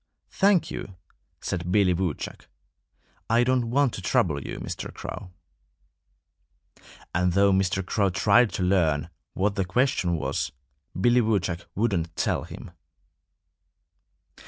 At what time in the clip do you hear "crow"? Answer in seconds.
4.91-5.29, 7.85-8.09